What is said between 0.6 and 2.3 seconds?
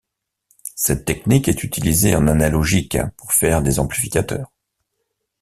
Cette technique est utilisée en